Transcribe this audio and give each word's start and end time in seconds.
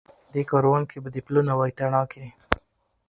دې 0.33 0.41
کاروان 0.51 0.83
کي 0.89 0.97
به 1.03 1.09
دي 1.13 1.21
پلونه 1.25 1.53
وای 1.55 1.71
تڼاکي 1.77 2.25